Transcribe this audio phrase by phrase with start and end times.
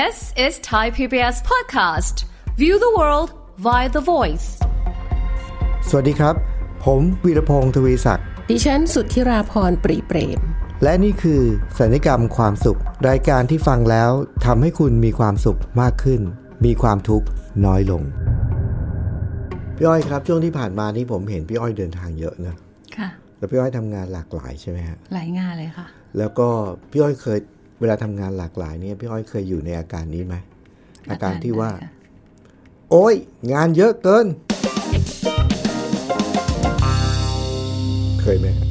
[0.00, 2.16] This is Thai PBS podcast.
[2.62, 3.28] View the world
[3.66, 4.46] via the voice.
[5.88, 6.34] สวัสดีครับ
[6.84, 10.40] ผมวีรพงศ์ทวีศักดิ์ ดิฉันสุทธิราพรปรีเปรม
[10.82, 11.42] และนี่คือ
[11.78, 14.10] สัญญกรรมความสุข รายการที่ฟังแล้ว
[14.46, 16.20] ทำให้คุณมีความสุขมากขึ้น
[16.64, 17.26] มีความทุกข์
[17.66, 18.02] น้อยลง
[19.76, 22.54] พี่อ้อยครับ ช่วงที่ผ่านมานี่ผมเห็นพี่อ้อยเดินทางเยอะนะ
[22.96, 25.86] ค่ะ แล้วพี่อ้อยทำงานหลากหลายใช่ไหมฮะ หลายงานเลยค่ะ
[26.18, 26.48] แล้วก็
[26.90, 27.38] พี่อ้อยเคย
[27.82, 30.34] เวลาทำงานหลากหลายเนี่ยพี่อ้อยเคยอยู่ในอาการนี้ไหม
[31.10, 31.70] อาการที่ว่า
[32.90, 33.14] โอ้ย
[33.52, 34.26] งานเยอะเกิน
[38.22, 38.68] เคยไหมฮะ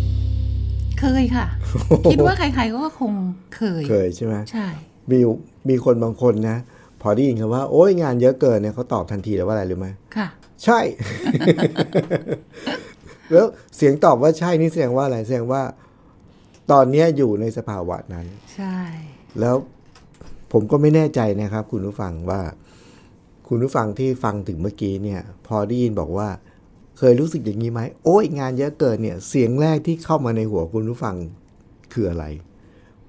[0.99, 1.45] เคยค่ะ
[2.11, 3.13] คิดว่าใครๆก็คง
[3.55, 4.67] เคย เคยใช่ไหมใช่
[5.11, 5.19] มี
[5.69, 6.57] มีคนบางคนนะ
[7.01, 10.27] พอได้ยินคำว่า โอ้ยงานเยอะเกินเนี่ยเขาตอบทันทีเลยว่าอะไรรู้ไหมค่ะ
[10.63, 10.79] ใช่
[13.31, 15.61] แล้วเสียงตอบว่าใช่นี่แสดงว่าอะไรแสดงว่า
[16.71, 18.25] ตอนเนี้ยอยู่ในสภาวะนั้น
[18.55, 18.77] ใช่
[19.39, 19.55] แล้ว
[20.51, 22.41] ผมก็ไม่แน่ใจนะครับ คุณผู้ฟังว่า
[23.47, 26.29] คุณผู้ฟังที่ฟังถึงเมื่อกี้เนี่ย พอได้ยินบอกว่า
[26.97, 31.15] เคยรู้สึกอย่างนี้ไหมโอ้ยงานเยอะเกินเนี่ย เสียงแรกที่เข้ามาในหัวคุณผู้ฟัง
[31.93, 32.25] คืออะไร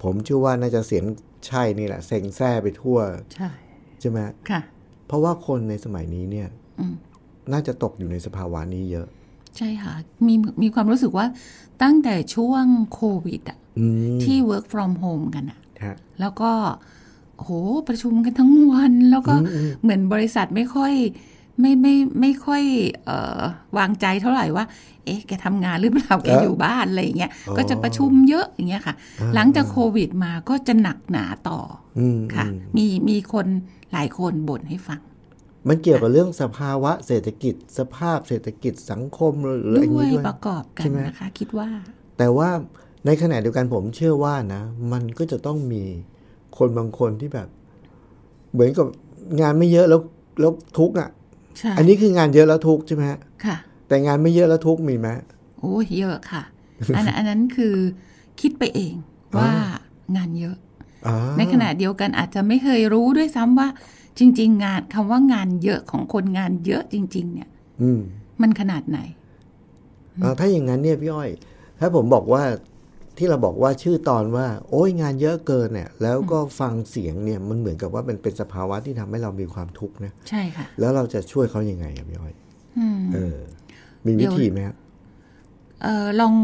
[0.02, 1.04] ผมเชื่อว่าน่าจะเสียง
[1.46, 2.98] ใช่นี่แหละเซ็งแซ่ไปทั่ว
[3.34, 3.50] ใช่
[4.00, 4.18] ใช่ไหม
[4.50, 4.60] ค่ะ
[5.06, 6.48] เพราะว่าคนในสมัยนี้เนี่ย
[6.80, 6.94] อืม
[7.52, 9.06] น่าจะตกอยู่ในสภาวะนี้เยอะ
[9.56, 9.94] ใช่ค่ะ
[10.26, 11.26] มีมีความรู้สึกว่า
[11.82, 12.64] ตั้งแต่ช่วง
[12.94, 13.86] โควิดอะอื
[14.16, 16.50] มที่ work from home กันอะฮะแล้วก็
[17.38, 17.48] โห
[17.88, 19.34] ประชุมกันทั้งวัน แล้วก็
[19.82, 20.94] เหมือนบริษัทไม่ค่อย
[21.60, 22.62] ไม่ไม่ไม่ค่อย
[23.04, 23.40] เอ่อ
[23.78, 24.64] วางใจเท่าไหร่ว่า
[25.04, 28.94] เอ๊ะ แกทำงานหรือเปล่า แกเอ๊ะอยู่บ้านอะไรอย่างเงี้ยอ๋อก็จะประชุมเยอะอย่างเงี้ยค่ะ
[29.34, 31.60] หลังจากโควิดมาก็จะหนักหนาต่อ
[31.98, 33.46] อืมค่ะอืมมีมีคน
[33.92, 35.00] หลายคนบ่นให้ฟัง
[35.68, 41.68] มันเกี่ยวกับเรื่องสภาวะเศรษฐกิจ สภาพเศรษฐกิจสังคมหรืออะไรอย่างด้วยนี้ด้วยประกอบกัใช่นไหมนะคะคิดว่า
[42.18, 42.48] แต่ว่า
[43.06, 45.82] ในขณะเดียวกันผมเชื่อว่านะ มันก็จะต้องมี
[46.58, 47.48] คนบางคนที่แบบ
[48.52, 48.86] เหมือนกับ
[49.40, 50.00] งานไม่เยอะแล้ว
[50.40, 51.08] แล้วทุกข์อะ
[51.58, 53.56] ใช่อันนี้คืองานเยอะแล้วทุกข์ใช่ไหมฮะค่ะ
[53.88, 55.08] แต่งานไม่เยอะแล้วทุกข์มีไหม
[55.60, 56.42] โอ้ยเยอะค่ะ
[56.96, 57.76] อันอันนั้นคือ
[58.40, 58.94] คิดไปเอง
[59.38, 59.52] ว่า
[60.16, 60.56] งานเยอะ
[61.06, 63.68] อ่าในขณะเดียวกันอาจจะไม่เคยรู้ด้วยซ้ำว่า
[64.18, 67.50] จริง ๆ งานคำว่างานเยอะของคนงานเยอะจริง ๆ เนี่ย
[67.82, 68.00] อืม
[68.42, 68.98] มันขนาดไหน
[70.22, 71.30] อ่าถ้าอย่างนั้นเนี่ยพี่อ้อย
[71.80, 72.42] ถ้าผมบอกว่า
[73.18, 82.34] ที่เราบอกว่าชื่อตอนว่า โอ้ยงานเยอะเกินเนี่ย แล้วก็ฟังเสียงเนี่ยมันเหมือนกับว่ามันเป็นสภาวะที่ทำให้เรามีความทุกข์นะใช่ค่ะ แล้วเราจะช่วยเขายังไงอะพี่อ้อย
[82.78, 83.38] อืมเออ
[84.06, 84.76] มีวิธีไหมครับ
[85.82, 86.34] เออลอง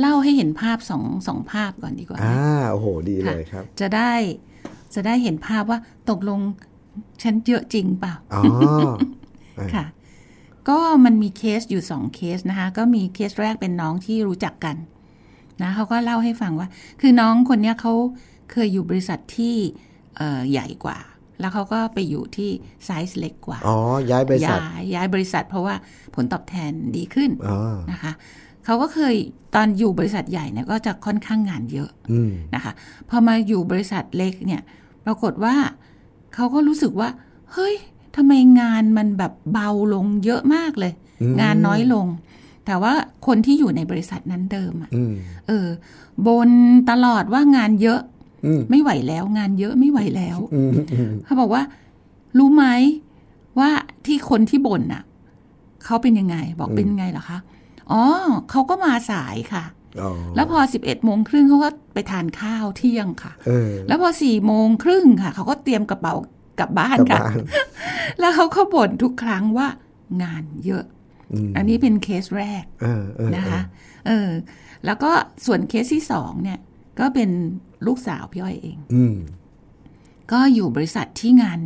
[0.00, 4.12] เล่าให้เห็นภาพสองสองภาพก่อนดีกว่าอ่าโอ้โหดีเลยครับ จะได้
[4.94, 5.78] จะได้เห็นภาพว่า
[6.10, 6.40] ตกลง
[7.22, 8.42] ฉันเยอะจริงเปล่าอ๋อ
[9.74, 9.84] ค่ะ
[10.68, 14.76] ก็มันมีเคสอยู่สองเคสนะคะ ก็มีเคสแรกเป็นน้องที่รู้จักกัน
[15.62, 16.68] นะเขาก็เล่าให้ฟังว่า
[17.00, 17.92] คือน้องคนเนี้ยเขา
[18.52, 19.54] เคยอยู่บริษัทที่
[20.16, 20.98] เอ่อใหญ่กว่า
[21.40, 22.50] แล้วเขาก็ไปอยู่ที่
[22.84, 23.76] ไซส์เล็กกว่า อ๋อ
[24.10, 25.74] ย้ายบริษัท ย้ายย้ายบริษัทเพราะว่า
[26.14, 27.58] ผลตอบแทนดีขึ้นอ๋อ
[27.92, 28.12] นะคะ
[28.64, 29.14] เขาก็เคย
[29.54, 32.72] ตอนอยู่บริษัทใหญ่เนี่ยก็จะค่อนข้างงานเยอะอืมนะคะ
[33.08, 34.62] พอมาอยู่บริษัทเล็กเนี่ย
[35.06, 35.54] ปรากฏว่า
[36.34, 37.08] เขาก็รู้สึกว่า
[37.52, 37.74] เฮ้ย
[38.16, 40.92] ทำไมงานมันแบบเบาลงเยอะมากเลย
[41.40, 42.06] งานน้อยลง
[42.66, 42.92] แต่ว่า
[43.26, 45.14] คนที่อยู่ในบริษัทนั้นเดิมอะอืม
[45.48, 45.68] เออ
[46.26, 46.50] บน
[46.90, 48.00] ตลอดว่างานเยอะ
[48.46, 51.62] อืมไม่ไหวแล้วงานเยอะไม่ไหวแล้วอืมอืมเขาบอกว่า
[52.38, 52.64] รู้ไหม
[53.58, 53.70] ว่า
[54.06, 55.02] ที่คนที่บ่นน่ะ
[55.84, 57.38] เขาเป็นยังไง บอกเป็นยังไงเหรอคะ
[57.92, 58.02] อ๋อ
[58.50, 59.81] เขาก็มาสายค่ะอ๋อ
[60.34, 66.14] แล้วพอสิบเอ็ดโมงครึ่งเขาก็ไปทานข้าวเที่ยงค่ะเออแล้วพอสี่โมงครึ่งค่ะเขาก็เตรียมกระเป๋า
[66.60, 67.36] กลับบ้านกลับค่ะบ้าน
[68.20, 69.68] แล้วเขาก็บ่นทุกครั้งว่า
[70.22, 70.84] งานเยอะ
[71.32, 73.60] อืมอันนี้เป็นเคสแรกเออเออนะคะ
[74.06, 74.28] เออ
[74.86, 75.10] แล้วก็
[75.46, 76.58] ส่วนเคสที่สองเนี่ย
[76.98, 77.30] ก็เป็น
[77.86, 79.16] ลูกสาวพี่อ้อยเองอืม
[80.32, 81.60] ก็อยู่บริษัทที่งาน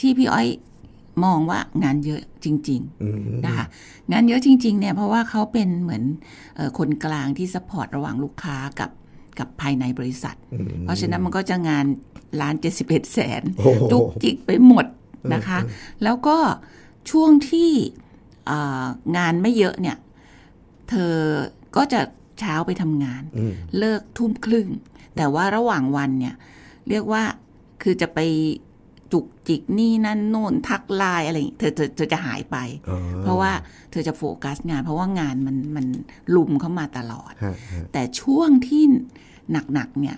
[0.00, 0.46] ที่พี่อ้อย
[1.24, 3.66] มองว่างานเยอะจริงอืมๆนะคะ
[4.12, 6.02] งานเยอะจริงๆเนี่ยเพราะว่าเขาเป็นเหมือน
[6.56, 8.90] เออคนกลางที่ support ระหว่างลูกค้ากับ
[9.38, 10.36] กับภายในบริษัท
[10.84, 11.86] เพราะฉะนั้นมันก็จะงาน
[12.40, 14.86] ล้านเจ็ดสิบเอ็ดแสนโอ้โหจุกจิกไปหมด
[15.34, 15.58] นะคะ
[16.04, 16.36] แล้วก็
[17.10, 17.70] ช่วงที่
[18.46, 18.84] เอ่อ
[19.16, 19.96] งานไม่เยอะเนี่ย
[20.88, 21.14] เธอ
[21.76, 22.00] ก็จะ
[22.38, 24.68] เช้าไปทำงานอืมเลิกทุ่มครึ่ง
[25.16, 26.34] แต่ว่าระหว่างวันเนี่ย
[26.88, 27.22] เรียกว่า
[27.82, 28.18] คือจะไป
[29.12, 32.56] จุกจิกนี่นั่นโน่นทักไลน์อะไรอย่างงี้เธอเธอเธอจะหายไป
[32.90, 33.52] อ๋อเพราะว่า
[33.90, 35.86] เธอจะโฟกัสงาน เพราะว่างานมันมัน
[36.36, 38.82] ลุมเข้ามาตลอดฮะฮะแต่ช่วงที่
[39.74, 40.16] หนักๆเนี่ย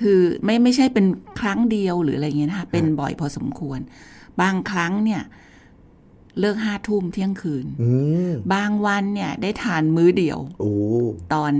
[0.00, 1.06] คือไม่ไม่ใช่เป็น
[1.40, 3.80] ครั้งเดียวหรืออะไรเงี้ยนะคะเป็นบ่อยพอสมควร
[4.40, 5.22] บางครั้งเนี่ย
[6.40, 7.90] เลิกห้าทุ่มเที่ยงคืนอื
[8.30, 10.72] มบางวันเนี่ย ได้ทานมื้อเดียวโอ้
[11.34, 11.52] ตอน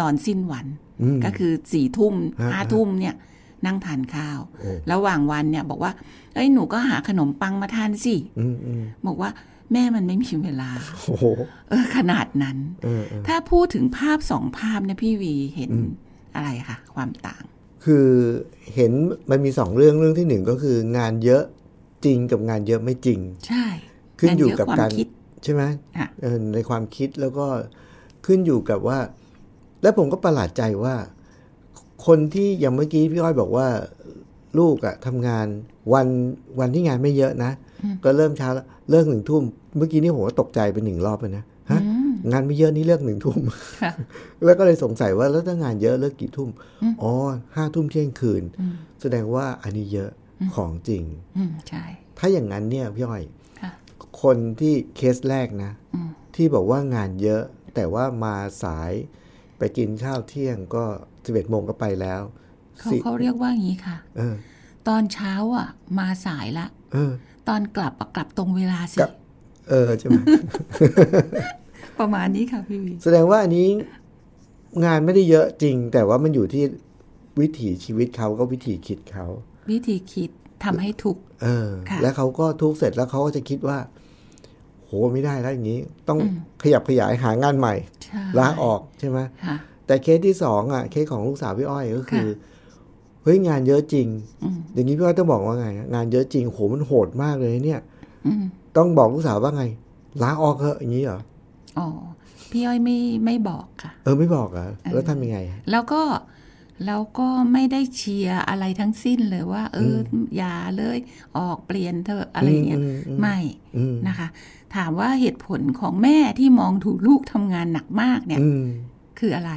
[0.00, 0.66] ตอนสิ้นวัน
[1.02, 3.14] อืมก็คือสี่ทุ่มฮะห้าทุ่มเนี่ย
[3.66, 5.92] นั่งทานข้าวโอ้ระหว่างวันเนี่ยบอกว่า
[6.34, 9.30] เอ้ยหนูก็หาขนมปังมาทานสิอืมอืมบอกว่า
[9.72, 10.70] แม่มันไม่มีเวลา
[11.06, 11.24] โอ้โห
[11.68, 15.70] เออขนาดนั้นเออเออถ้าพูดถึงภาพสองภาพเนี่ยพี่วีเห็น
[16.34, 17.44] อะไรคะความต่าง
[17.84, 18.08] คือ
[18.74, 18.92] เห็น
[19.30, 21.42] มันมีสองเรื่องเรื่องที่หนึ่งก็คืองานเยอะ
[22.04, 23.66] จริงกับงานเยอะไม่จริง ใช่
[24.18, 25.08] ขึ้นอยู่กับงานเยอะการความคิด
[25.42, 25.62] ใช่ไหม
[25.98, 27.46] ค่ะเออในความคิดแล้วก็
[28.26, 28.98] ขึ้นอยู่กับว่า
[29.82, 30.94] แล้วผมก็ประหลาดใจว่า
[32.06, 33.66] คนที่อย่างเมื่อกี้พี่อ้อยบอกว่า
[34.58, 35.46] ลูกอะทำงาน
[35.92, 36.06] วัน
[36.60, 37.50] วันที่งานไม่เยอะนะ
[38.04, 39.42] ก็เริ่มเช้าแล้วเลิกหนึ่งทุ่ม
[39.76, 41.80] เมื่อกี้นี่ผมก็ตกใจไปหนึ่งรอบเลยนะฮะ
[42.32, 43.38] งานไม่เยอะนี่เลิกหนึ่งทุ่ม
[43.80, 43.92] ค่ะ
[44.44, 46.48] แล้วก็เลยสงสัยว่าแล้วถ้างานเยอะเลิกกี่ทุ่ม
[47.02, 47.10] อ๋อ
[47.56, 48.42] ห้าทุ่มเที่ยงคืน
[49.00, 50.10] แสดงว่าอันนี้เยอะ
[50.54, 51.02] ของจริง
[51.36, 51.84] อืมใช่
[52.18, 53.24] ถ้าอย่างนั้นเนี่ยพี่อ้อย
[53.60, 53.72] ค่ะ
[54.22, 55.70] คนที่เคสแรกนะ
[56.34, 57.42] ที่บอกว่างานเยอะ
[57.74, 58.92] แต่ว่ามาสาย
[59.58, 60.84] ไปกินข้าวเที่ยงก็
[61.24, 62.22] สิบเอ็ดโมงก็ไปแล้ว
[62.78, 64.34] เขาสิเขาเรียกว่าอย่างนี้ค่ะเออ
[64.88, 65.68] ตอนเช้าอะ
[65.98, 67.12] มาสายละเออ
[67.48, 69.12] ตอนกลับอะกลับตรงเวลาสิกลับ
[69.70, 70.14] เออใช่ไหม
[72.00, 73.68] ประมาณนี้ค่ะพี่วีแสดงว่าอันนี้
[74.84, 76.64] งานไม่ได้เยอะจริง แต่ว่ามันอยู่ที่
[77.40, 79.26] วิถีชีวิตเขาก็วิถีคิดเขา
[79.70, 80.30] วิธีคิด
[80.64, 83.78] ทำให้ทุกข์เออค่ะแล้วเขาก็ทุกข์เสร็จแล้วเขาก็จะคิดว่า
[84.86, 86.18] โหไม่ได้แล้วอย่างนี้ ต้อง
[86.62, 92.26] ขยับขยายหางานใหม่ใช่ลาออกใช่ไหมค่ะแต่เคสที่สองอะเคสของลูกสาวพี่อ้อยก็คือ
[93.22, 94.06] เฮ้ยงานเยอะจริง
[94.74, 97.80] อย่างนี้พี่อ้อยต้องบอกว่าไงอะงานเยอะจริงโหมันโหดมากเลยเนี่ย
[98.26, 98.44] อืม
[98.76, 99.64] ต้องบอกลูกสาวว่าไง
[100.22, 101.20] ลาออกเถอะอย่างนี้เหรอ
[101.78, 101.88] อ๋อ
[102.50, 106.02] พี่อ้อยไม่ไม่บอกค่ะ เออไม่บอกเหรอะแล้วทำยังไงอะแล้วก็
[106.86, 110.98] แล้วก็ไม่ได้เชียร์อะไรทั้งสิ้นเลยว่า เออออย่าเลย
[111.38, 112.80] ออกเปลี่ยนเถอะอะไรอย่างเงี้ย
[113.20, 113.36] ไม่
[113.76, 114.28] อืมนะคะ
[114.76, 118.66] ถามว่าเหตุผลของแม่ที่มองถูกลูกทำงานหนักมากเนี่ยอืม
[119.18, 119.52] คืออะไร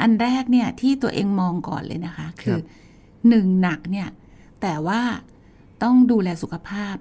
[0.00, 2.62] อันแรกเนี่ยที่ตัวเองมองก่อนเลยนะคะ คืคอรับ
[3.28, 4.08] หนึ่งหนักเนี่ย
[4.62, 5.00] แต่ว่า
[5.82, 6.96] ต้องดูแลสุขภาพ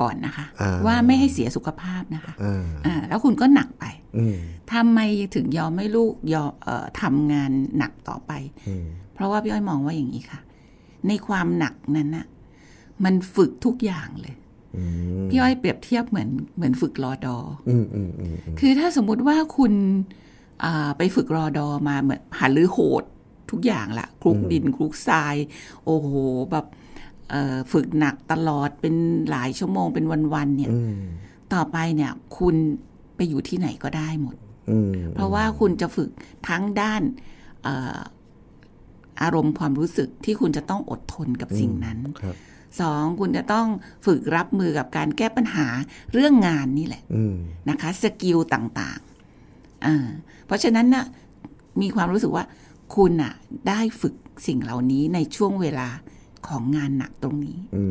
[0.00, 3.84] ก่อนนะคะอ่าว่าไม่ให้เสียสุขภาพนะคะอ่าอ่าแล้วคุณก็หนักไป
[4.16, 4.36] อืม
[4.72, 5.00] ทำไม
[5.34, 8.32] ถึงยอมให้ลูกยอมเอ่อทำงานหนักต่อไป
[8.68, 8.84] อืม
[9.14, 10.40] เพราะว่าพี่อ้อยมองว่าอย่างนี้ค่ะ
[11.08, 12.26] ในความหนักนั้นน่ะ
[13.04, 14.47] มันฝึกทุกอย่างเลยอืม
[15.30, 17.36] พี่อ้อยเปรียบเทียบเหมือนเหมือนฝึกรอดอ
[17.68, 19.72] อืมอืมอืมอืมคือถ้าสมมุติว่าคุณ
[20.64, 23.04] อ่าไปฝึกรอดอมาเหมือนหาหรือโหด
[23.50, 25.36] ทุกอย่างละคลุกดินคลุกทราย
[25.84, 26.08] โอ้โห
[26.50, 26.66] แบบ
[27.30, 28.94] เอ่อฝึกหนักตลอดเป็น
[29.30, 30.04] หลายชั่วโมงเป็น
[30.34, 30.96] วันๆเนี่ยอืม
[31.54, 32.56] ต่อไปเนี่ยคุณ
[33.16, 34.36] ไปอยู่ที่ไหนก็ได้หมด
[34.70, 36.10] อืมเพราะว่าคุณจะฝึก
[36.48, 37.02] ทั้งด้าน
[37.62, 37.98] เอ่อ
[39.22, 41.98] อารมณ์ความรู้สึกที่คุณจะต้องอดทนกับสิ่งนั้น
[42.68, 43.66] ครับสองคุณจะต้อง
[44.06, 45.66] ฝึกรับมือกับการแก้ปัญหา
[46.12, 47.34] เรื่องงานนี่แหละอืม
[47.68, 50.06] นะคะสกิลต่างๆอ่า
[50.46, 51.04] เพราะฉะนั้นนะ
[51.82, 52.44] มีความรู้สึกว่า
[52.96, 53.32] คุณอะ
[53.68, 54.14] ได้ฝึก
[54.46, 55.88] สิ่งเหล่านี้ในช่วงเวลา
[56.48, 57.82] ของงานหนักตรงนี้อื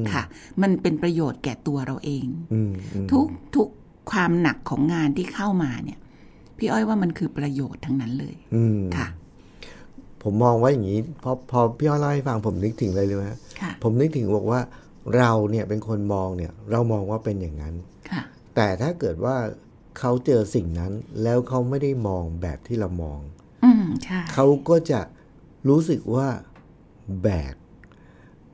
[0.00, 0.22] มค่ะ
[0.62, 3.68] มันเป็นประโยชน์แก่ตัวเราเองอืมอืมทุกทุก
[4.10, 5.98] ความหนักของงานที่เข้ามาเนี่ย
[6.58, 9.06] พี่อ้อยว่ามันคือประโยชน์ทั้งนั้นเลยอืมค่ะ
[10.24, 13.24] ผมมองว่าอย่างนี้พอพอพี่อ้อยเล่าให้ฟังผมนึกถึงเลยเลยไหม
[13.60, 14.60] ค่ะผมนึกถึงบอกว่า
[15.16, 17.74] เราเนี่ยเป็นคนมองเนี่ย เรามองว่าเป็นอย่างนั้น
[18.10, 18.22] ค่ะ
[18.54, 19.36] แต่ถ้าเกิดว่า
[19.98, 20.92] เขาเจอสิ่งนั้น
[21.22, 23.20] แล้วเขาไม่ได้มองแบบที่เรามอง
[23.64, 25.00] อืมใช่เขาก็จะ
[25.68, 26.26] รู้สึกว่า
[27.22, 27.54] แบก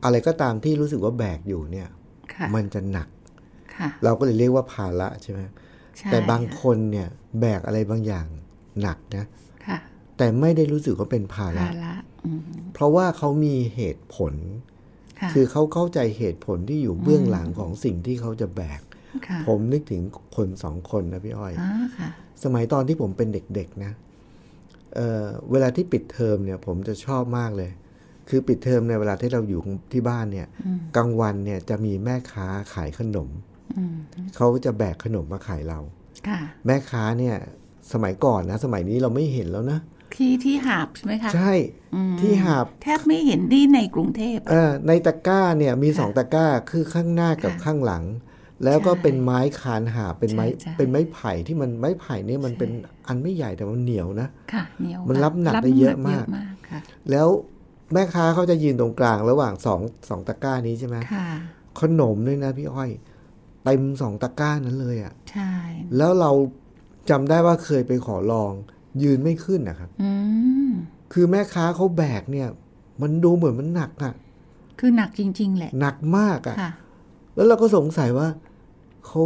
[0.05, 1.89] อะไรก็ตามที่รู้สึกว่าแบกอยู่เนี่ย
[2.35, 3.09] ค่ะมันจะหนัก
[3.77, 5.41] ค่ะเราก็เลยเรียกว่าภาระใช่ไหม
[5.99, 7.09] ใช่แต่บางคนเนี่ย
[7.41, 8.27] แบกอะไรบางอย่าง
[8.83, 9.25] หนักนะ
[9.67, 9.79] ค่ะ
[10.21, 11.95] แต่ไม่ได้รู้สึกว่าเป็นภาระภาระ
[12.27, 12.41] อืม
[12.75, 14.35] เพราะว่าเขามีเหตุผล
[15.21, 18.81] ค่ะคือเขาเข้าใจเหตุผลที่อยู่เบื้องหลังของสิ่งที่เขาจะแบก
[19.27, 20.03] ค่ะผมนึกถึง
[20.37, 22.11] คนสองคนนะพี่อ้อยอ่าค่ะ
[22.45, 23.93] สมัยตอนที่ผมเป็นเด็กๆนะ
[24.95, 27.71] เเวลาที่ปิดเทอมเนี่ย ผมจะชอบมากเลย
[28.29, 29.61] คือปิดเทอมในเวลาที่เราอยู่
[29.93, 30.47] ที่บ้านเนี่ย
[30.97, 33.29] กลางวันเนี่ยจะมีแม่ค้าขายขนม
[33.79, 33.97] อืม
[34.37, 35.81] เขาจะแบกขนมมาขายเรา
[36.29, 37.37] ค่ะแม่ค้าเนี่ย
[37.93, 39.79] สมัยก่อนนะ สมัยนี้เราไม่เห็นแล้วนะ
[40.17, 41.53] ที่ที่หาบใช่ไหมคะ ใช่
[42.21, 48.05] ที่หาบแทบไม่เห็นที่ในกรุงเทพเออในตะกร้าเนี่ยมีสองตะกร้าคือข้างหน้ากับค่ะข้างหลัง
[48.65, 52.71] แล้วก็ใช่เป็นไม้คานหาบเป็นไม้ใช่ใช่เป็นไม้ไผ่ที่มันไม้ไผ่เนี่ยมันเป็น
[53.09, 56.25] อันไม่ใหญ่แต่มันเหนียวนะค่ะเหนียวมันค่ะรับหนักได้เยอะมาก
[56.71, 57.29] ค่ะแล้ว
[57.93, 61.29] แม่ค้าเขาจะยืนตรงกลางระหว่างสองสองตะกร้านี้ใช่ไหมค่ะ
[61.81, 62.91] ขนมด้วยนะพี่อ้อย
[63.65, 65.53] เต็มสองตะกร้านั้นเลยอะ่ะใช่
[65.97, 66.31] แล้วเรา
[67.11, 68.53] จำได้ว่าเคยไปขอลอง
[69.03, 70.13] ยืนไม่ขึ้นนะครับอื
[70.69, 70.71] ม
[71.13, 72.49] คือแม่ค้าเขาแบกเนี่ย
[73.03, 74.15] มันดูเหมือนมันหนักอะ
[74.81, 76.73] คือหนักจริง ๆ แหละ หนักมากอะค่ะ
[77.35, 78.29] แล้วเราก็สงสัยว่า
[79.07, 79.23] เขา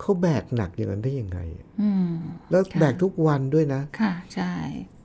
[0.00, 1.38] เขาแบกหนักอย่างนั้นได้ยังไง
[1.80, 2.10] อืม
[2.50, 4.52] แล้วค่ะแบกทุกวันด้วยนะ ค่ะ ใช่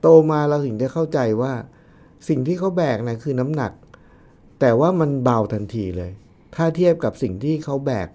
[0.02, 1.52] โตมาเราถึงจะเข้าใจว่า
[2.28, 3.72] สิ่งที่เขาแบกนะคือน้ำหนัก
[4.60, 6.12] แต่ว่ามันเบาทันทีเลย
[6.56, 8.08] ถ้าเทียบกับสิ่งที่เขาแบก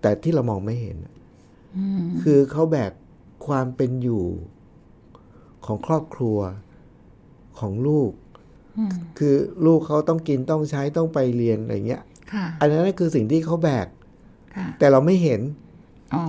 [0.00, 0.96] แต่ที่เรามองไม่เห็น
[2.22, 2.92] คือเขาแบก
[3.46, 4.24] ความเป็นอยู่
[5.66, 6.38] ของครอบครัว
[7.58, 8.10] ของลูก
[9.18, 9.34] คือ
[9.66, 13.86] ลูกเขาต้องกินต้องใช้ต้องไปเรียนอะไรเงี้ยค่ะอันนั้นคือสิ่งที่เขาแบก
[14.56, 15.40] ค่ะแต่เราไม่เห็น
[16.14, 16.24] อ๋อ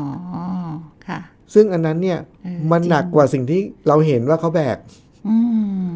[1.08, 1.20] ค่ะ
[1.54, 4.78] ซึ่งอันนั้นเนี่ยเออมันหนักกว่าสิ่งที่เราเห็นว่าเขาแบก
[5.28, 5.38] อื
[5.88, 5.90] ม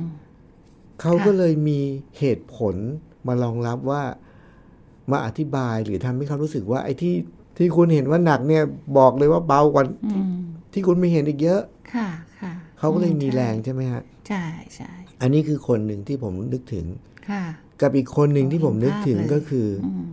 [1.01, 1.79] เขาค่ะก็เลยมี
[2.19, 2.75] เหตุผล
[3.27, 4.03] มารองรับว่า
[5.11, 7.15] มาอธิบายหรือทำให้เขารู้สึกว่า ไอ้ที่
[7.57, 8.63] ที่คุณเห็นว่าหนักเนี่ย
[8.97, 10.35] บอกเลยว่าเบากว่าอืม
[10.73, 11.61] ที่คุณไม่เห็นอีกเยอะ
[11.95, 12.09] ค่ะ
[12.39, 14.43] ค่ะ เขาก็เลยมีอืแรงใช่ไหมฮะ ใช่
[14.75, 16.85] ใช่อันนี้คือคนหนึ่งที่ผมนึกถึง
[17.29, 17.43] ค่ะ
[17.81, 20.05] กับอีกคนหนึ่งที่ผมนึกถึงเห็นภาพเลยก็คืออม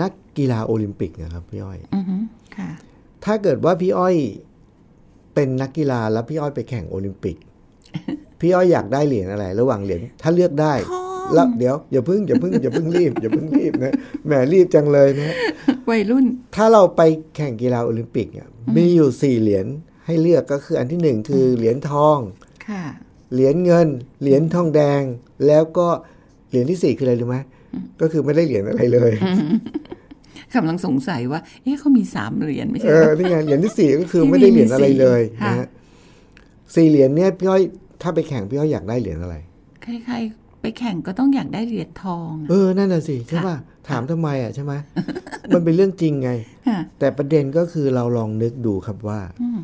[0.00, 2.16] นักกีฬาโอลิมปิกนะครับพี่อ้อยอือฮึ
[2.56, 2.70] ค่ะ
[3.24, 4.16] ถ้าเกิดว่าพี่อ้อย
[5.34, 7.36] เป็นนักกีฬาแล้วพี่อ้อยไปแข่งโอลิมปิก
[8.40, 11.01] พี่อ้อยอยากได้เหรียญอะไร ระหว่างเหรียญถ้าเลือกได้ทอง
[11.34, 13.94] แล้วเดี๋ยวอย่าเพิ่งอย่าเพิ่งอย่าเพิ่งรีบอย่าเพิ่งรีบนะ
[14.26, 15.34] แหมรีบจังเลยนะ
[15.90, 16.24] วัยรุ่น
[16.56, 17.02] ถ้าเราไป
[17.36, 19.66] แข่งกีฬาโอลิมปิกเนี่ยมีอยู่สี่เหรียญ
[20.06, 22.18] ให้เลือกก็คืออันที่หนึ่งคือเหรียญทอง
[22.68, 22.84] ค่ะ
[23.32, 23.88] เหรียญเงิน
[24.22, 25.02] เหรียญทองแดง
[25.46, 25.88] แล้วก็
[26.48, 27.36] เหรียญที่สี่คืออะไรรู้ไหม
[28.00, 29.12] ก็คือไม่ได้เหรียญอะไรเลย
[30.54, 35.68] กำลังสงสัยว่า เอ๊ะเขามีสามเหรียญไม่ใช่เอเหรออนี่ไงเหรียญที่สี่ก็คือที่ไม่ได้เหรียญอะไรเลยมีสี่นะค่ะฮะ
[36.74, 37.62] สี่เหรียญเนี่ยพี่อ้อย
[38.02, 39.36] ถ้าไปแข่งพี่อ้อยอยากได้เหรียญอะไร
[39.82, 43.56] ใครๆ ไปแข่งก็ต้องอยากได้เหรียญทองอะเออ นั่นน่ะสิใช่ป่ะ
[43.88, 44.72] ถามทำไมอะใช่ไหม
[45.54, 46.30] มันเป็นเรื่องจริงไง
[46.68, 49.60] ค่ะแต่ประเด็นก็คือเราลองนึกดูครับว่าอืม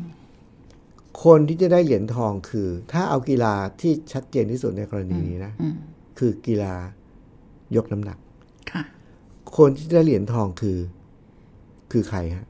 [1.23, 5.75] คนที่จะได้เหรียญทองคือ ถ้าเอากีฬาที่ชัดเจนที่สุดในกรณีนี้นะอืม
[6.19, 6.73] คือกีฬา
[7.75, 8.17] ยกน้ำหนัก
[8.71, 8.83] ค่ะ
[9.57, 10.77] คนที่ได้เหรียญทองคือ
[11.91, 12.45] คือใครฮะ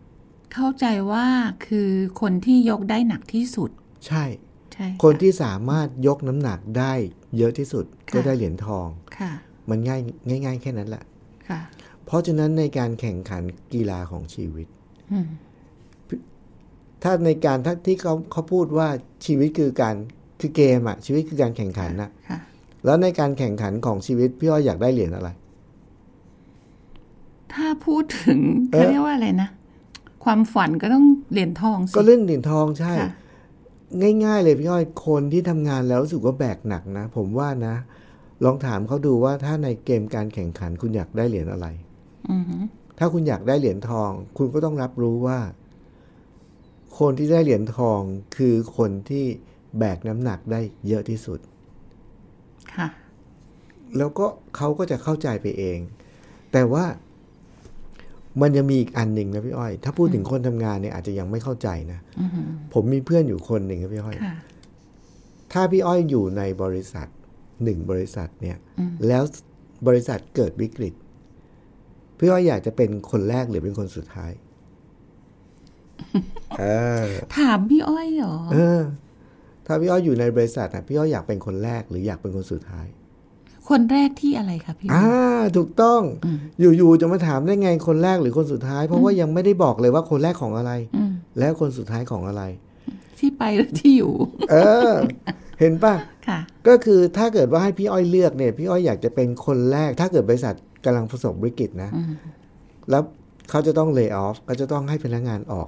[0.53, 1.25] เข้าใจว่า
[1.68, 1.89] คือ
[2.22, 3.70] คนที่ยกได้หนักที่สุด
[4.08, 4.49] ใช่ใช่ะ
[5.03, 6.93] คนที่สามารถยกน้ำหนักได้
[7.38, 8.88] เยอะที่สุดค่ะก็ได้เหรียญทอง
[9.19, 9.31] ค่ะ
[9.69, 9.98] มันง่า
[10.39, 11.03] ยง่าย ๆ แค่นั้นแหละ
[11.50, 11.59] ค่ะ
[12.05, 13.43] เพราะฉะนั้นในการแข่งขัน
[13.74, 14.67] กีฬาของชีวิต
[15.12, 15.27] อืม
[17.03, 18.88] ถ้าในการถ้าที่เขาเขาพูดว่า
[19.25, 19.95] ชีวิตคือการ
[20.39, 22.39] คือเกมอะชีวิตคือการแข่งขันนะค่ะ
[22.86, 25.29] แล้วในการแข่งขันของชีวิตพี่อ้อยอยากได้เหรียญอะไร
[27.53, 28.39] ถ้าพูดถึง
[28.71, 29.50] เอ๊ะเขาเรียกว่าอะไรนะ
[30.24, 33.09] ความฝันก็ต้องเหรียญทองสิก็เล่นเหรียญทองใช่ค่ะ
[34.25, 37.75] ง่ายๆเลยพี่อ้อยคนที่ทำงานแล้วรู้สึกว่าแบกหนักนะ ผมว่านะ
[38.43, 41.67] ลองถามเขาดูว่าถ้าในเกมการแข่งขันคุณอยากได้เหรียญอะไร
[42.31, 42.58] อือฮึ
[43.00, 45.39] ถ้าคุณอยากได้เหรียญทอง คุณก็ต้องรับรู้ว่า
[47.00, 48.00] คนที่ได้เหรียญทอง
[48.38, 49.25] คือคนที่
[49.79, 51.39] แบกน้ำหนักได้เยอะที่สุด
[52.75, 52.88] ค่ะ
[53.98, 55.79] แล้วก็เขาก็จะเข้าใจไปเอง
[56.51, 56.86] แต่ว่า
[58.41, 62.41] มันยังมีอีกอันหนึ่งนะพี่อ้อย ถ้าพูดถึงคนทำงานเนี่ยอาจจะยังไม่เข้าใจนะอือฮึ
[62.74, 64.36] ผมมีเพื่อนอยู่คนหนึ่งครับพี่อ้อยค่ะ
[65.53, 67.08] ถ้าพี่อ้อยอยู่ในบริษัท
[67.63, 68.58] หนึ่งบริษัทเนี่ย
[69.08, 69.24] แล้ว
[69.88, 70.93] บริษัทเกิดวิกฤต
[72.19, 74.31] พี่อ้อยอยากจะเป็นคนแรกหรือเป็นคนสุดท้าย
[76.60, 76.63] เอ
[77.05, 78.81] อถามพี่อ้อยเหรอเออ
[79.65, 82.88] ถ้าพี่อ้อยอยู่ในบริษัทอะพี่อ้อยอยากเป็นคนแรกหรืออยากเป็นคนสุดท้าย
[83.69, 85.05] คนแรกที่อะไรคะพี่อ้อ่า
[85.41, 86.01] อยถูกต้อง
[86.59, 92.43] อยู่ๆจะมาถามได้ไงคนแรกหรือคนสุดท้าย เพราะว่ายังไม่ได้บอกเลยว่าคนแรกของอะไรอืมแล้วคนสุดท้ายของอะไร
[93.19, 94.13] ที่ไปหรือที่อยู่
[94.51, 94.55] เอ
[94.89, 94.91] อ
[95.59, 95.93] เห็นป่ะ
[96.27, 101.89] ค่ะก็คือถ้าเกิดว่าให้พี่อ้อยเลือกเนี่ยพี่อ้อยอยากจะเป็นคนแรก ถ้าเกิดบริษัทกำลังประสบวิกฤตนะ
[102.89, 103.03] แล้ว
[103.49, 105.67] เขาจะต้องเลิกออฟก็จะต้องให้พนักงานออก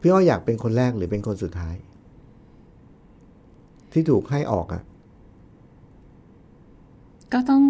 [0.00, 1.74] พี่อ้อยอยากเป็นคนแรกหรือเป็นคนสุดท้าย
[3.92, 4.82] ที่ถูกให้ออกอะ
[7.32, 7.62] ก็ต้อง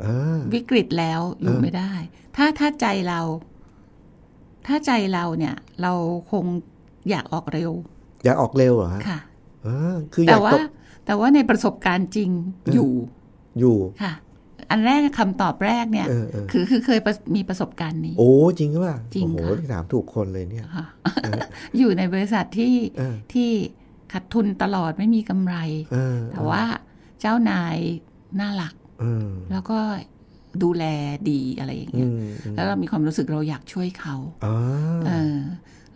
[0.00, 1.92] เออวิกฤตแล้วอยู่เออไม่ได้
[2.36, 3.20] ถ้าถ้าใจเรา
[4.66, 5.92] ถ้าใจเราเนี่ย เรา
[6.32, 6.44] คง
[7.10, 7.70] อยากออกเร็ว
[8.24, 9.18] อยากออกเร็วเหรอฮะค่ะ
[9.64, 10.62] เออคืออแต่ยากว่าตก
[11.06, 12.30] แต่ว่าในประสบการณ์จริง
[12.74, 12.90] อยู่
[13.60, 14.12] อยู่ค่ะ
[14.70, 20.86] อันแรกคำตอบแรกเนี่ยเออเออคือคือเคยประมีประสบการณ์นี้ โอ้จริงหรือเปล่าจริงโอ้โหค่ะที่ถามถูกคนเลยเนี่ยค่ะ
[21.78, 23.50] อยู่ในบริษัทที่เออที่
[24.12, 25.56] ขาดทุนตลอดไม่มีกำไร
[25.92, 26.62] เออแต่ว่า
[27.20, 27.76] เจ้านาย
[28.40, 29.78] น่ารักเออแล้วก็
[30.62, 30.84] ดูแล
[31.30, 32.12] ดีอะไรอย่างอืเงี้ยม
[32.44, 34.54] อืมแล้วเรามีความรู้สึกเราอยากช่วยเขาอ๋อ
[35.06, 35.38] เออ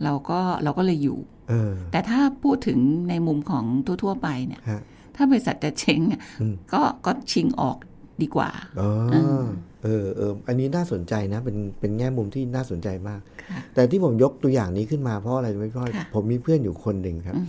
[0.04, 3.64] เราก็เราก็เลยอยู่เออแต่ถ้าพูดถึงในมุมของ
[4.02, 4.80] ทั่ว ๆ ไปเนี่ยฮะ
[5.16, 7.76] ถ้าบริษัทจะเช้งอะอืมก็ก็ชิงออก
[8.22, 8.50] ดีกว่า
[8.80, 9.44] อ๋อเออ
[9.82, 17.48] เออเอออันนี้น่าสนใจนะ เป็นเป็นแง่มุมที่น่าสนใจมากค่ะแต่ที่ผมยกตัวอย่างนี้ขึ้นมาเพราะอะไรรู้ไหม่พ่อค่ะผมมีเพื่อนอยู่คนหนึ่งครับอืม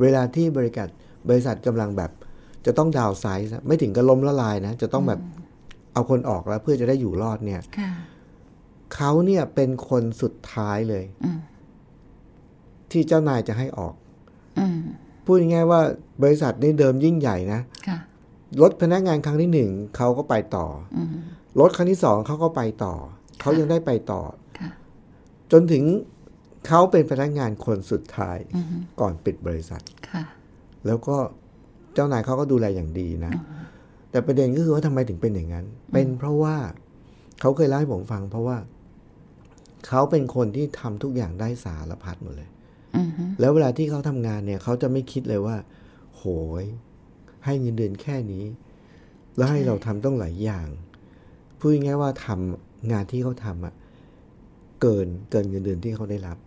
[0.00, 0.88] เวลาที่บริษัท
[1.28, 2.10] บริษัทกำลังแบบ
[2.66, 5.20] จะต้องดาวน์ไซส์นะไม่ถึงกับล้มละลายนะ จะต้องแบบ
[5.92, 7.90] เอาคนออกแล้วเพื่อจะได้อยู่รอดเนี่ยค่ะ
[8.94, 11.38] เขาเนี่ยเป็นคนสุดท้ายเลยอืม
[12.90, 13.94] ที่เจ้านายจะให้ออก
[14.58, 14.78] อืม
[15.24, 15.80] พูดง่ายๆว่า
[16.22, 17.98] บริษัทนี่เดิมยิ่งใหญ่นะค่ะ
[18.62, 21.08] ลดพนักงานครั้งที่หนึ่งเขาก็ไปต่ออืม
[21.60, 22.94] ลดครั้งที่สองเขาก็ไปต่อ
[23.40, 24.22] เขายังได้ไปต่อ
[24.58, 24.70] ค่ะ
[25.52, 25.84] จนถึง
[26.66, 28.66] เขาเป็นพนักงานคนสุดท้ายอืม
[29.00, 30.24] ก่อนปิดบริษัทค่ะ
[30.86, 31.16] แล้วก็
[31.96, 33.32] เจ้านายเขาก็ดูแลอย่างดีนะ
[34.10, 36.56] แต่ประเด็นก็คือว่าทำไมถึงเป็นอย่างนั้น เป็นเพราะว่า
[37.40, 38.56] เขาเคยเล่าให้ผมฟัง เพราะว่า
[39.86, 42.50] เขาเป็นคนที่ทำทุกอย่างได้สารพัดหมดเลย
[42.96, 43.10] อืม
[43.40, 45.56] แล้วเวลาที่เขาทำงานเนี่ยเขาจะไม่คิดเลยว่า
[46.16, 46.22] โห
[46.62, 46.64] ย
[47.44, 48.44] ให้เงินเดือนแค่นี้
[49.36, 50.68] แล้วให้เราทำต้องหลายอย่าง
[51.58, 53.74] พูดง่ายๆว่าทำงานที่เขาทำอะ
[54.80, 56.38] เกินเกินเงินเดือนที่เขาได้รับ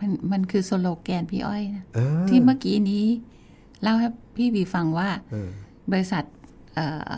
[0.00, 3.04] มันมันคือสโลแกนพี่อ้อยนะเออที่เมื่อกี้นี้
[3.82, 5.50] เล่าให้พี่บีฟังว่าเออ
[5.90, 6.24] บริษัท
[6.74, 7.10] เอ่อ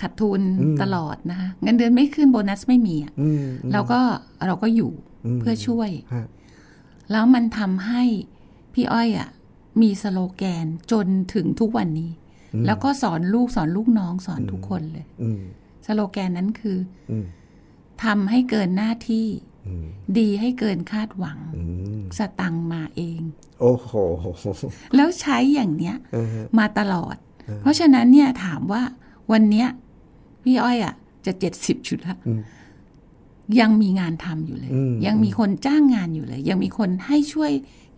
[0.00, 4.00] ขาดทุนอืมตลอดนะคะเงินเดือนไม่ขึ้นโบนัสไม่มีอะอืมเราก็
[4.46, 4.92] เราก็อยู่
[5.26, 6.26] อืมเพื่อช่วยฮะ
[7.12, 8.02] แล้วมันทำให้
[8.74, 9.28] พี่อ้อยอะ
[9.82, 12.10] มีสโลแกนจนถึงทุกวันนี้
[12.66, 15.42] แล้วก็สอนลูกสอนลูกน้องสอนทุกคนเลยอืม
[15.86, 16.78] สโลแกนนั้นคือ
[17.10, 17.26] อืม
[18.04, 19.49] ทำให้เกินหน้าที่อืม
[20.18, 21.62] ดีให้เกินคาดหวังอื
[22.00, 23.20] มสตังค์มาเอง
[23.60, 23.92] โอ้โห
[24.96, 27.16] แล้วใช้อย่างเนี้ยเออฮะมาตลอด
[27.62, 28.82] เพราะฉะนั้นเนี่ยถามว่า
[29.32, 29.68] วันเนี้ย
[30.44, 30.94] พี่อ้อยอะ
[31.26, 32.40] จะเจ็ดสิบชุดละอืม
[33.60, 37.52] ยังมีงานทำอยู่เลยอืมยังมีคนจ้างงานอยู่เลย ยังมีคนให้ช่วย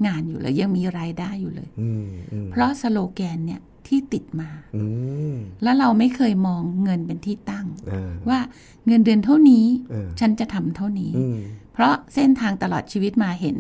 [0.07, 4.85] งานอยู่เลย ยังมีรายได้อยู่เลยอืมอืมเพราะสโลแกนเนี่ย ที่ติดมาอื
[5.33, 8.39] มแล้วเราไม่เคยมองเงินเป็นที่ตั้งอ่าว่า
[8.87, 11.37] เงินเดือนเท่านี้เออฉันจะทำเท่านี้อืม
[11.73, 13.57] เพราะเส้นทางตลอดชีวิตมาเห็น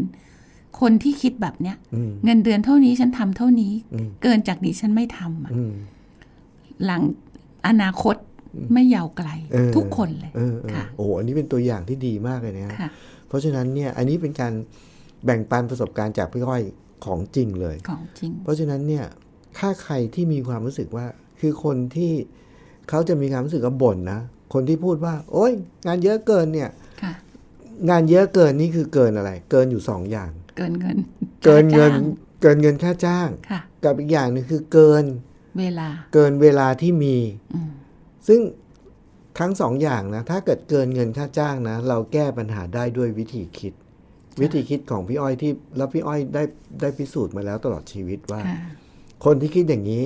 [0.80, 5.72] คนที่คิดแบบเนี้ยอืมเงินเดือนเท่านี้ฉันทำเท่านี้อืมเกินจากนี้ฉันไม่ทำอะอืม
[6.84, 7.02] หลัง
[7.68, 8.16] อนาคต
[8.72, 12.90] ไม่ยาวไกลเออทุกคนเลยเออเออค่ะโอ้โหอันนี้เป็นตัวอย่างที่ดีมากเลยนะฮะค่ะ
[13.28, 14.52] เพราะฉะนั้นเนี่ยอันนี้เป็นการ
[15.24, 16.62] แบ่งปันประสบการณ์จากพี่อ้อย
[17.04, 19.04] ของจริงเลย ของจริง เพราะฉะนั้นเนี่ย
[19.58, 21.06] ถ้าใครที่มีความรู้สึกว่า
[21.40, 22.12] คือคนที่
[22.88, 24.20] เขาจะมีความรู้สึกว่าบ่นนะ
[24.52, 25.52] คนที่พูดว่า โอ๊ย
[25.86, 26.70] งานเยอะเกินเนี่ย
[27.02, 27.12] ค่ะ
[27.90, 30.96] งานเยอะเกินนี่คือเกินอะไร เกินอยู่สองอย่าง เกินเงิน
[31.44, 35.04] เกินเงินค่าจ้เกินเงินค่าจ้างางค่ะกับอีกอย่างหนึงคือเกิน
[35.58, 37.16] เวลา เกินเวลาที่มี
[37.54, 37.70] อืม
[38.28, 38.40] ซึ่ง
[39.38, 43.72] ทั้งสองอย่างนะ ถ้าเกิดเกินเงินค่าจ้างนะ เราแก้ปัญหาได้ด้วยวิธีคิด
[44.40, 46.42] วิธีคิดของพี่อ้อยที่ แล้วพี่อ้อยได้
[46.80, 48.40] ได้พิสูจน์มาแล้วตลอดชีวิตว่า
[49.22, 50.04] ค่ะคนที่คิดอย่างนี้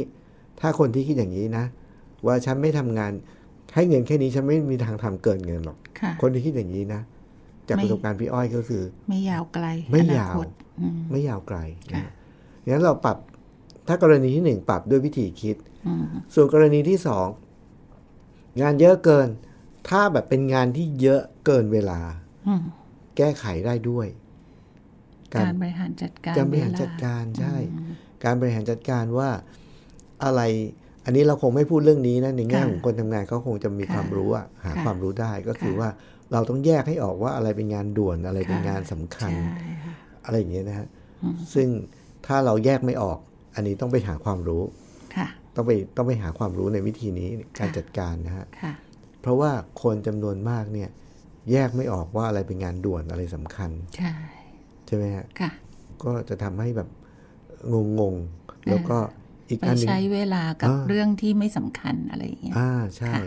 [0.61, 1.65] ถ้าคนที่คิดอย่างนี้นะ
[2.27, 3.13] ว่าฉันไม่ทำงาน
[3.75, 7.01] ให้เงินแค่นี้ฉันไม่มีทางทำเกินเงินหรอกค่ะคนที่คิดอย่างนี้นะ
[7.69, 10.49] จากไม่ประสบการณ์พี่อ้อยก็คือ ไม่ยาวไกล ไม่อนยาวคต
[10.81, 11.59] อืมไม่ยาวไกล
[11.93, 12.13] ค่ะนะ
[12.73, 13.17] งั้นเราปรับ
[13.89, 17.27] ถ้ากรณีที่หนึ่งปรับด้วยวิธีคิดอืมส่วนกรณีที่สอง
[18.61, 19.29] งานเยอะเกิน
[19.89, 22.01] ถ้าแบบเป็นงานที่เยอะเกินเวลา
[22.49, 22.63] อืม
[23.17, 24.07] แก้ไขได้ด้วย
[25.35, 27.57] การบริหารจัดการการบริหารเวลจัดการใช่
[28.27, 29.29] การบริหารจัดการว่า
[30.25, 30.43] อะไร
[31.05, 35.89] อันนี้เราคงไม่พูดเรื่องนี้นะในแง่ของคนทำงานเขาคงจะมีความรู้อะหาความรู้ได้ก็คือว่า
[36.33, 40.87] เราต้องแยกให้ออกว่าอะไรเป็นงานด่วนอะไรเป็นงานสำคัญใช่ค่ะอะไรอย่างเงี้ยนะฮะ
[41.55, 41.69] ซึ่ง
[42.27, 43.19] ถ้าเราแยกไม่ออก
[43.55, 44.63] อันนี้ต้องไปหาความรู้
[45.17, 48.73] ค่ะต้องไปต้องไปหาความรู้ในวิธีนี้การจัดการนะฮะค่ะ
[49.21, 49.51] เพราะว่า
[49.83, 50.89] คนจำนวนมากเนี่ย
[51.53, 54.13] แยกไม่ออกว่าอะไรเป็นงานด่วนอะไรสำคัญ ใช่
[54.87, 55.51] ใช่ไหมฮะค่ะ
[56.05, 56.89] ก็จะทำให้แบบ
[57.73, 58.99] งงๆ แล้วก็
[59.49, 63.23] อีกไปอันหนึงใช้เวลากับอ่าเรื่องที่ไม่สำคัญอะไรอย่างเงี้ยอ่าใช่ค่ะ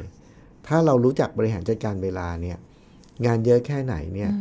[0.67, 2.57] ถ้าเรารู้จักบริหารจัดการเวลาเนี่ย
[3.25, 4.31] งานเยอะแค่ไหนเนี่ย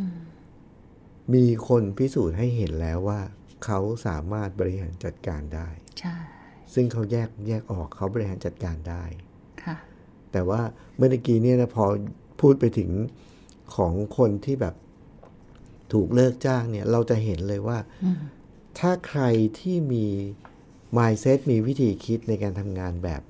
[1.33, 3.19] มีคนพิสูจน์ให้เห็นแล้วว่า
[3.65, 5.67] เขาสามารถบริหารจัดการได้
[5.99, 6.15] ใช่
[6.73, 9.03] ซึ่งเขาแยกแยกออกเขาบริหารจัดการได้
[9.63, 9.77] ค่ะ
[10.31, 10.61] แต่ว่า
[10.97, 11.85] เมื่อกี้เนี่ยนะพอ
[12.41, 12.91] พูดไปถึง
[13.75, 14.75] ของคนที่แบบ
[15.93, 17.77] ถูกเลิกจ้างเนี่ย เราจะเห็นเลยว่า
[18.79, 19.21] ถ้าใคร
[19.59, 20.05] ที่มี
[20.97, 23.21] mindset มีวิธีคิดในการทำงานแบบ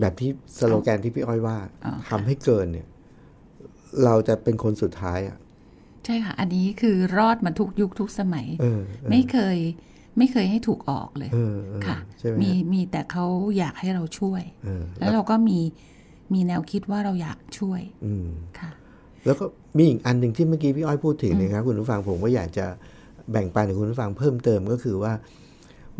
[0.00, 2.88] แบบที่สโลแกนที่พี่อ้อยว่าอ๋อค่ะทำให้เกินเนี่ย
[4.04, 5.36] เราจะเป็นคนสุดท้ายอะ
[6.04, 9.58] ใช่ค่ะ อันนี้คือรอดมาทุกยุคทุกสมัยเออเออไม่เคย
[10.18, 13.26] ไม่เคยให้ถูกออกเลยเออเออค่ะใช่ไหมมีฮะมีแต่เขา
[13.58, 15.58] อยากให้เราช่วยเออแล้วเราก็มี
[16.34, 18.70] มีแนวคิดว่าเราอยากช่วยอืมค่ะ
[19.26, 19.44] แล้วก็
[19.76, 22.66] มีอีกอันหนึ่งที่เมื่อกี้พี่อ้อยพูดถึงนะครับคุณผู้ฟังผมก็อยากจะ
[23.30, 25.12] แบ่งปันกับคุณผู้ฟังเพิ่มเติมก็คือว่า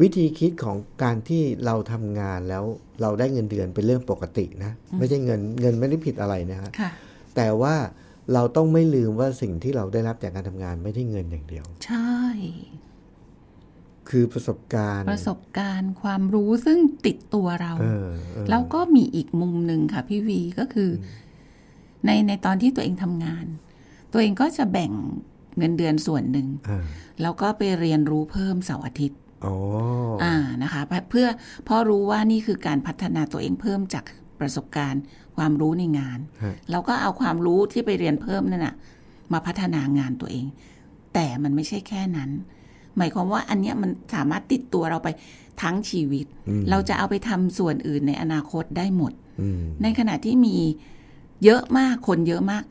[0.01, 2.65] วิธีคิดของการที่เราทำงานแล้ว
[3.03, 6.91] เราได้เงินเดือนเป็นเรื่องปกตินะ ไม่ใช่เงินเงินไม่ได้ผิดอะไรนะฮะค่ะ
[7.37, 7.75] แต่ว่า
[8.35, 12.17] เราต้องไม่ลืมว่าสิ่งที่เราได้รับจากการทำงานไม่ใช่เงินอย่างเดียว ใช่
[14.11, 21.07] คือประสบการณ์ ประสบการณ์ความรู้ซึ่งติดตัวเราเออเออแล้วก็มีอีกมุมหนึ่งค่ะพี่วีก็คืออ
[22.07, 23.47] ในในตอนที่ตัวเองทำงาน
[24.13, 24.93] ตัวเองก็จะแบ่ง
[25.59, 26.85] เงินเดือนส่วนหนึ่งอ่า
[27.23, 29.55] แล้วก็ไปเรียนรู้เพิ่มเสาร์อาทิตย์อ๋อ
[30.23, 31.27] อ่านะคะ เพื่อ
[31.65, 34.05] เพราะรู้ว่านี่คือการพัฒนาตัวเองเพิ่มจาก
[34.41, 35.03] ประสบการณ์
[35.37, 38.75] ความรู้ในงานฮะเราก็เอาความรู้ที่ไปเรียนเพิ่มนั่นน่ะ
[39.33, 40.47] มาพัฒนางานตัวเอง
[41.15, 42.31] แต่มันไม่ใช่แค่นั้น
[42.97, 45.09] หมายความว่าอันเนี้ยมันสามารถติดตัวเราไป
[45.63, 46.27] ทั้งชีวิต
[46.71, 50.57] เราจะเอาไปทำส่วนอื่นในอนาคตได้หมดอืมในขณะที่มี
[51.45, 52.65] เยอะมากคนเยอะมาก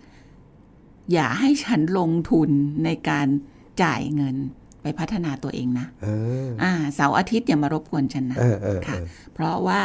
[1.14, 2.50] อย่าให้ฉันลงทุน
[2.86, 3.28] ในการ
[3.84, 4.36] จ่ายเงิน
[4.82, 6.08] ไปพัฒนาตัวเองนะเอ
[6.48, 9.82] ออ่าเสาร์อาทิตย์อย่ามารบกวนฉันนะเออเออค่ะเออเพราะว่า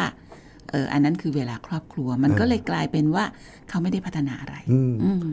[0.70, 3.24] เอออันนั้นคือเวลาครอบครัว มันก็เลยกลายเป็นว่า
[3.68, 5.26] เขาไม่ได้พัฒนาอะไรอืมอืม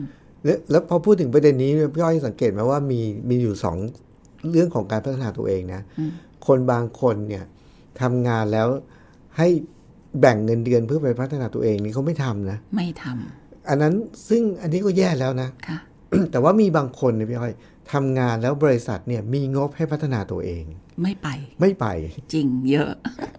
[0.44, 3.76] แล้วแล้วพอพูดถึงประเด็นนี้พี่อ้อยสังเกตไหมว่ามีมีอยู่สอง
[4.52, 5.80] เรื่องของการพัฒนาตัวเองนะ
[6.46, 7.44] คนบางคนเนี่ย
[8.00, 8.68] ทำงานแล้ว
[9.38, 9.48] ให้
[10.20, 13.04] แบ่งเงินเดือนเพื่อไปพัฒนาตัวเองนี่เขาไม่ทำนะ ไม่ท
[13.68, 13.94] อันนั้น
[14.28, 15.78] ซึ่งอันนี้ก็แย่แล้วนะำค่ะ
[16.30, 17.54] แต่ว่ามีบางคนเนี่ยพี่อ้อย
[17.92, 20.64] ทำงานแล้วบริษัทเนี่ยมีงบให้พัฒนาตัวเอง
[21.02, 21.28] ไม่ไป
[21.60, 21.86] ไม่ไป
[22.32, 22.90] จริงเยอะ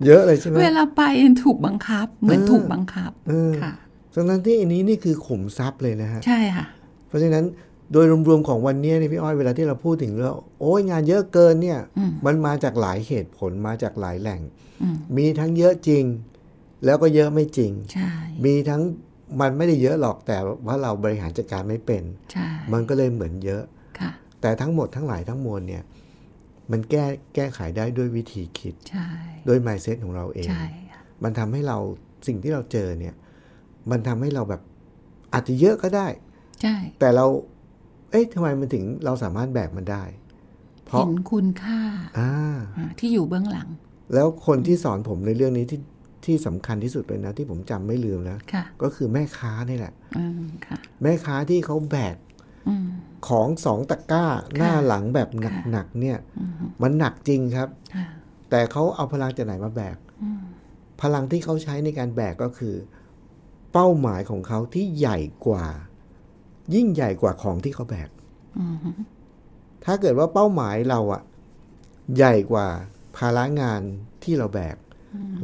[0.05, 1.01] เยอะเลยใช่ไหมเวลาไป
[1.43, 3.73] ถูกบังคับ เหมือนเออถูกบังคับเออค่ะ
[4.15, 6.65] ดังนั้นที่อันนี้นี่คือขุมทรัพย์เลยนะฮะใช่ค่ะ
[7.07, 7.45] เพราะฉะนั้น
[7.91, 11.79] โดยรวมๆของวันนี้เนี่ยพี่อ้อยเวลาที่เราพูดถึงแล้วโอ้ยงานเยอะเกินเนี่ย
[12.25, 14.41] มันมาจากหลายเหตุผลมาจากหลายแหล่ง
[14.81, 16.03] อืมมีทั้งเยอะจริง
[16.85, 18.11] แล้วก็เยอะไม่จริงใช่
[18.45, 18.81] มีทั้ง
[19.41, 23.63] มันไม่ได้เยอะหรอกแต่ว่าเราบริหารจัดการไม่เป็นใช่มันก็เลยเหมือนเยอะ
[23.99, 24.11] ค่ะ
[24.41, 25.83] แต่ทั้งหมดทั้งหลายทั้งมวลเนี่ย
[26.71, 29.07] มันแก้แก้ไขได้ด้วยวิธีคิดใช่
[29.47, 31.77] ด้วย mindset ของเราเองใช่ค่ะมันทำให้เรา
[32.27, 33.15] สิ่งที่เราเจอเนี่ย
[33.91, 34.61] มันทำให้เราแบบ
[35.33, 36.07] อาจจะเยอะก็ได้
[36.61, 37.25] ใช่แต่เรา
[38.11, 40.03] เอ๊ะทำไมมันถึงเราสามารถแบกมันได้
[40.85, 41.79] เพราะเห็นคุณค่า
[42.19, 42.31] อ่า
[42.77, 43.67] อ่าที่อยู่เบื้องหลัง
[44.13, 45.79] แล้วคนที่สอนผมในเรื่องนี้ที่
[46.25, 52.17] ที่สำคัญที่สุดเลยนะที่ผมจำไม่ลืมนะค่ะก็คือแม่ค้านี่แหละอืมค่ะแม่ค้าที่เขาแบก
[52.69, 52.87] อืม
[53.27, 54.25] ของสองตะกร้า
[54.57, 55.29] หน้าหลังแบบ
[55.71, 56.17] หนักๆเนี่ย
[56.81, 58.07] มันหนักจริงครับค่ะ
[58.49, 60.41] แต่เขาเอาพลังจากไหนมาแบกอืม
[61.01, 62.75] พลังที่เขาใช้ในการแบกก็คือ
[63.73, 65.65] เป้าหมายของเขาที่ใหญ่กว่า
[66.75, 68.09] ยิ่งใหญ่กว่าของที่เขาแบก
[68.59, 68.77] อืม
[69.85, 71.21] ถ้าเกิดว่าเป้าหมายเราอะ
[72.17, 72.67] ใหญ่กว่า
[73.17, 73.81] ภาระงาน
[74.23, 74.75] ที่เราแบก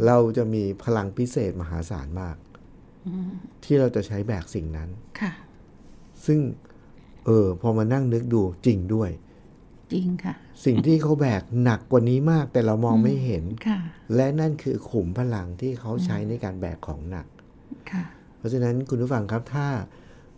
[0.05, 2.38] เราจะมีพลังพิเศษมหาศาลมาก
[3.63, 4.89] ที่เราจะใช้แบกสิ่งนั้น
[5.21, 5.31] ค่ะ
[6.25, 6.39] ซึ่ง
[7.25, 9.10] เออ พอมานั่งนึกดูจริงด้วย
[9.93, 13.79] จริงค่ะ สิ่งที่เขาแบกหนักกว่านี้มาก แต่เรามองไม่เห็นค่ะ
[14.15, 17.25] และนั่นคือขุมพลังที่เขาใช้ในการแบกของหนัก
[17.91, 18.03] ค่ะ
[18.38, 19.67] เพราะฉะนั้นคุณผู้ฟังครับถ้า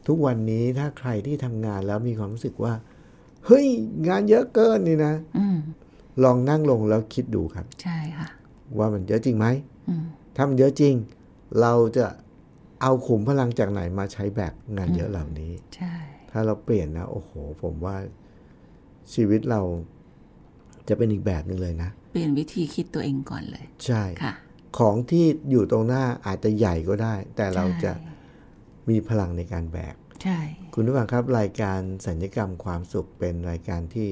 [0.07, 2.73] ทุกวันนี้ถ้าใครที่ทำงานแล้วมีความรู้สึกว่า
[3.45, 3.65] เฮ้ย
[4.07, 5.57] งานเยอะเกินนี่นะอืม
[6.23, 8.27] ลองนั่งลงแล้วคิดดูครับ ใช่ค่ะ
[8.79, 9.47] ว่ามันเยอะจริงไหม
[9.89, 10.03] อืม
[10.35, 10.95] ถ้ามันเยอะจริง
[11.61, 12.05] เราจะ
[12.81, 15.93] เอาขุมพลังจากไหนมาใช้แบกงานเยอะเหล่านี้ใช่
[16.31, 17.31] ถ้าเราเปลี่ยนนะ โอ้โห
[17.63, 17.95] ผมว่า
[19.13, 19.61] ชีวิตเรา
[20.87, 24.33] จะเป็นอีกแบบหนึ่งเลยนะ เปลี่ยนวิธีคิดตัวเองก่อนเลย ใช่ค่ะ
[24.77, 28.11] ของที่อยู่ตรงหน้าอาจจะใหญ่ก็ได้ แต่เราจะใช่
[28.89, 30.39] มีพลังในการแบก ใช่
[30.73, 34.09] คุณผู้ฟังครับ รายการสัญญกรรมความสุขเป็นรายการที่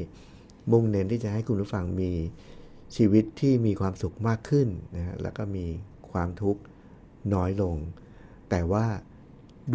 [0.72, 2.12] มุ่งเน้นที่จะให้คุณผู้ฟังมี
[2.96, 5.66] ชีวิตที่มีความสุขมากขึ้นนะฮะแล้วก็มี
[6.12, 6.62] ความทุกข์
[7.34, 7.76] น้อยลง
[8.50, 8.86] แต่ว่า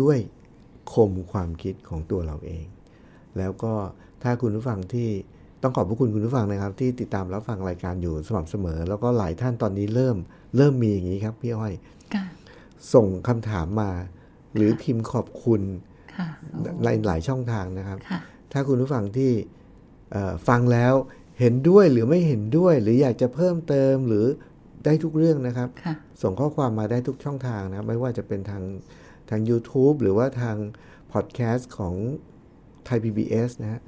[0.00, 0.18] ด้วย
[0.92, 2.66] คมความคิดของตัวเราเอง
[3.38, 3.72] แล้วก็
[4.22, 5.08] ถ้าคุณผู้ฟังที่
[5.62, 10.16] ต้องขอบพระคุณคุณผู้ฟังนะครับ ที่ติดตามรับฟังรายการอยู่สม่ำเสมอ แล้วก็หลายท่านตอนนี้เริ่ม
[10.56, 11.72] เริ่มมีอย่างนี้ครับพี่อ้อย
[12.14, 12.24] ค่ะ
[12.94, 13.90] ส่งคำถามมา
[14.54, 15.62] หรือพิมพ์ขอบคุณ
[16.16, 18.20] ค่ะโอ้ในหลายช่องทางนะครับค่ะ
[18.52, 19.30] ถ้าคุณผู้ฟังที่
[20.12, 20.94] เอ่อฟังแล้ว
[21.40, 24.26] เห็นด้วยหรือไม่เห็นด้วย หรืออยากจะเพิ่มเติมหรือ
[24.84, 28.62] ได้ทุกเรื่องนะครับค่ะส่งข้อความมาได้ทุกช่องทางนะครับไม่ว่าจะเป็นทาง
[29.30, 30.56] ทาง YouTube หรือว่าทาง
[31.12, 31.94] พอดแคสต์ของ
[32.84, 33.80] ไทย PBS นะฮะ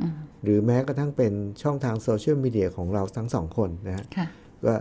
[0.42, 1.32] หรือแม้กระทั่งเป็น
[1.62, 4.26] ช่องทางโซเชียลมีเดียของเราทั้งสองคนนะฮะค่ะ
[4.66, 4.74] ก็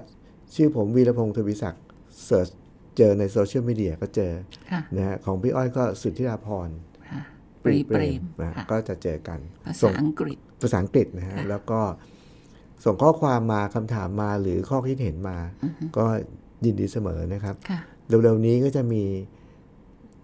[0.56, 1.84] ชื่อผมวีรพงศ์ทวิศักดิ์
[2.26, 2.50] search
[2.98, 4.34] เจอในโซเชียลมีเดียก็เจอ
[4.72, 6.70] ค่ะนะฮะของพี่อ้อยก็สุทธิราพร
[7.10, 7.22] ค่ะ
[7.64, 11.82] ปรีเปรมนะค่ะก็จะเจอกัน ภาส่ษางอังกฤษภาษาอังกฤษนะฮะแล้วก็
[12.84, 15.38] ส่งข้อความมาคำถามมาหรือข้อคิดเห็นมา
[15.98, 16.06] ก็
[16.66, 19.04] ยินดีเสมอนะครับค่ะเร็วๆนี้ก็จะมี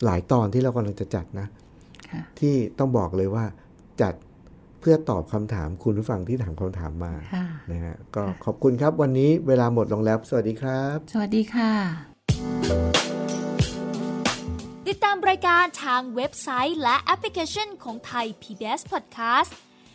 [0.06, 1.48] หลายตอนที่เรากำลังจะจัดนะ
[2.12, 3.46] ค่ะที่ต้องบอกเลยว่า
[4.02, 4.14] จัด
[4.80, 11.72] เพื่อตอบคำถามคุณผู้ฟังที่ถามคำถามมาค่ะนะฮะก็ขอบคุณครับวันนี้เวลาหมดลงแล้ว สวัสดีครับ สวัสดีค่ะ
[14.88, 19.52] ติดตามรายการทางเว็บไซต์และแอปพลิเคชันของไทย PBS Podcast